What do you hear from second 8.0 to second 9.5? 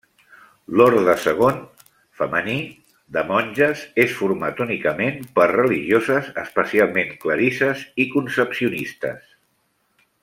i concepcionistes.